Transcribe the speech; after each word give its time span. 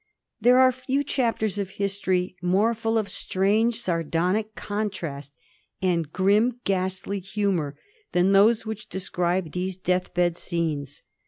There 0.41 0.57
are 0.57 0.71
few 0.71 1.03
chapters 1.03 1.59
of 1.59 1.69
history 1.77 2.35
more 2.41 2.73
full 2.73 2.97
of 2.97 3.07
strange, 3.07 3.79
sardonic 3.79 4.55
contrast, 4.55 5.35
and 5.79 6.11
grioi, 6.11 6.53
ghastly 6.63 7.19
humor, 7.19 7.77
than 8.11 8.31
those 8.31 8.65
which 8.65 8.89
describe 8.89 9.51
these 9.51 9.77
death 9.77 10.11
bed 10.15 10.37
scenes. 10.37 11.03